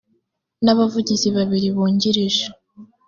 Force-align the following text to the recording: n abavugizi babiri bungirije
n 0.63 0.65
abavugizi 0.73 1.27
babiri 1.35 1.67
bungirije 1.75 2.45